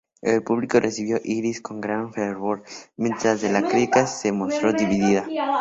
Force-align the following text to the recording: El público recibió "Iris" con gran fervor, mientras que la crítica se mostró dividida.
El 0.23 0.41
público 0.41 0.79
recibió 0.79 1.19
"Iris" 1.23 1.61
con 1.61 1.79
gran 1.79 2.11
fervor, 2.11 2.63
mientras 2.97 3.39
que 3.41 3.51
la 3.51 3.61
crítica 3.67 4.07
se 4.07 4.31
mostró 4.31 4.73
dividida. 4.73 5.27